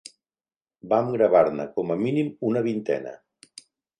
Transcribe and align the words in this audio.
Vam 0.93 1.11
gravar-ne 1.15 1.67
com 1.77 1.93
a 1.95 1.99
mínim 2.05 2.33
una 2.53 2.63
vintena. 2.71 3.13